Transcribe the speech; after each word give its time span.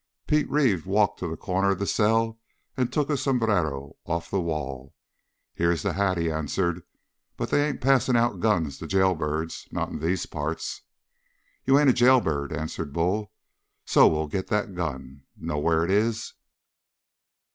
Pete 0.25 0.49
Reeve 0.49 0.87
walked 0.87 1.19
to 1.19 1.27
the 1.27 1.37
corner 1.37 1.69
of 1.69 1.77
the 1.77 1.85
cell 1.85 2.39
and 2.75 2.91
took 2.91 3.07
a 3.11 3.15
sombrero 3.15 3.97
off 4.03 4.31
the 4.31 4.41
wall. 4.41 4.95
"Here's 5.53 5.83
that 5.83 5.93
hat," 5.93 6.17
he 6.17 6.31
answered, 6.31 6.81
"but 7.37 7.51
they 7.51 7.63
ain't 7.69 7.81
passing 7.81 8.17
out 8.17 8.39
guns 8.39 8.79
to 8.79 8.87
jailbirds 8.87 9.67
not 9.69 9.89
in 9.89 9.99
these 9.99 10.25
parts!" 10.25 10.81
"You 11.67 11.77
ain't 11.77 11.91
a 11.91 11.93
jailbird," 11.93 12.51
answered 12.51 12.91
Bull, 12.93 13.31
"so 13.85 14.07
we'll 14.07 14.25
get 14.25 14.47
that 14.47 14.73
gun. 14.73 15.21
Know 15.37 15.59
where 15.59 15.83
it 15.85 15.91
is?" 15.91 16.33